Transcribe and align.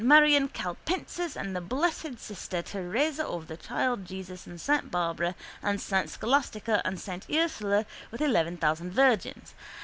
Marion 0.03 0.47
Calpensis 0.47 1.35
and 1.37 1.55
the 1.55 1.61
Blessed 1.61 2.17
Sister 2.17 2.63
Teresa 2.63 3.23
of 3.23 3.45
the 3.45 3.55
Child 3.55 4.03
Jesus 4.05 4.47
and 4.47 4.55
S. 4.55 4.81
Barbara 4.85 5.35
and 5.61 5.77
S. 5.77 6.13
Scholastica 6.13 6.81
and 6.83 6.97
S. 7.07 7.27
Ursula 7.31 7.85
with 8.09 8.19
eleven 8.19 8.57
thousand 8.57 8.93
virgins. 8.93 9.53